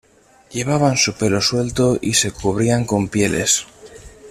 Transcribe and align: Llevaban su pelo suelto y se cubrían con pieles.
Llevaban 0.51 0.97
su 0.97 1.13
pelo 1.13 1.39
suelto 1.41 1.99
y 2.01 2.15
se 2.15 2.31
cubrían 2.31 2.85
con 2.85 3.07
pieles. 3.07 3.67